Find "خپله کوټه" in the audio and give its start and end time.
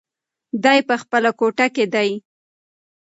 1.01-1.67